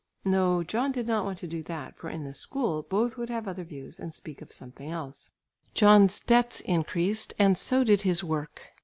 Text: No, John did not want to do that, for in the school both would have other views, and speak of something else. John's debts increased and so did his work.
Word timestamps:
No, 0.25 0.63
John 0.63 0.91
did 0.91 1.05
not 1.05 1.25
want 1.25 1.37
to 1.37 1.47
do 1.47 1.61
that, 1.61 1.95
for 1.95 2.09
in 2.09 2.23
the 2.23 2.33
school 2.33 2.81
both 2.81 3.17
would 3.17 3.29
have 3.29 3.47
other 3.47 3.63
views, 3.63 3.99
and 3.99 4.15
speak 4.15 4.41
of 4.41 4.51
something 4.51 4.89
else. 4.89 5.29
John's 5.75 6.19
debts 6.19 6.59
increased 6.61 7.35
and 7.37 7.55
so 7.55 7.83
did 7.83 8.01
his 8.01 8.23
work. 8.23 8.69